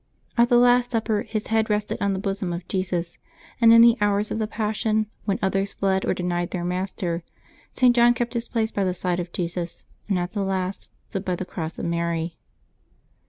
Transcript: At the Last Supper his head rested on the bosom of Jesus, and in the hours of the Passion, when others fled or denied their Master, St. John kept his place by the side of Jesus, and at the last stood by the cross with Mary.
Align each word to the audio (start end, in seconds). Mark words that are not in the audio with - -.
At 0.35 0.49
the 0.49 0.57
Last 0.57 0.89
Supper 0.93 1.27
his 1.29 1.45
head 1.53 1.69
rested 1.69 1.99
on 2.01 2.13
the 2.13 2.19
bosom 2.19 2.51
of 2.53 2.67
Jesus, 2.67 3.19
and 3.61 3.71
in 3.71 3.81
the 3.83 3.99
hours 4.01 4.31
of 4.31 4.39
the 4.39 4.47
Passion, 4.47 5.05
when 5.25 5.37
others 5.43 5.73
fled 5.73 6.05
or 6.07 6.15
denied 6.15 6.49
their 6.49 6.65
Master, 6.65 7.21
St. 7.73 7.95
John 7.95 8.15
kept 8.15 8.33
his 8.33 8.49
place 8.49 8.71
by 8.71 8.83
the 8.83 8.95
side 8.95 9.19
of 9.19 9.31
Jesus, 9.31 9.85
and 10.09 10.17
at 10.17 10.31
the 10.31 10.41
last 10.43 10.89
stood 11.09 11.23
by 11.23 11.35
the 11.35 11.45
cross 11.45 11.77
with 11.77 11.85
Mary. 11.85 12.39